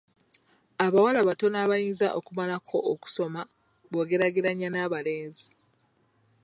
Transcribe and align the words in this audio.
Abawala 0.85 1.19
batono 1.27 1.57
abayinza 1.63 2.07
okumalako 2.19 2.77
okusoma 2.93 3.41
bwogeraageranya 3.89 4.67
n'abalenzi. 4.71 5.47